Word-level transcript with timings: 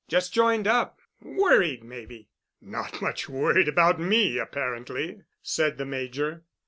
"Just 0.07 0.33
joined 0.33 0.65
up. 0.65 0.97
Worried, 1.21 1.83
maybe." 1.83 2.27
"Not 2.59 3.03
much 3.03 3.29
worried 3.29 3.67
about 3.67 3.99
me, 3.99 4.39
apparently," 4.39 5.21
said 5.43 5.77
the 5.77 5.85
Major. 5.85 6.43